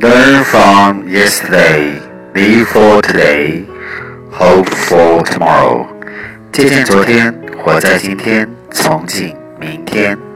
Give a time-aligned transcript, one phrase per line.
[0.00, 1.98] Learn from yesterday,
[2.32, 3.66] live for today,
[4.30, 5.88] hope for tomorrow.
[6.52, 7.34] 借鉴昨天，
[7.64, 10.27] 活在今天，从今明天。